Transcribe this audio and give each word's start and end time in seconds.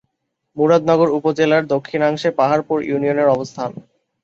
মুরাদনগর 0.57 1.09
উপজেলার 1.17 1.63
দক্ষিণাংশে 1.73 2.29
পাহাড়পুর 2.39 2.77
ইউনিয়নের 2.83 3.27
অবস্থান। 3.27 3.71